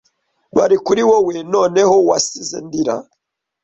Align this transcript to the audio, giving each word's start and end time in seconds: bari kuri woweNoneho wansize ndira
bari 0.57 0.75
kuri 0.85 1.01
woweNoneho 1.09 1.95
wansize 2.07 2.57
ndira 2.65 2.95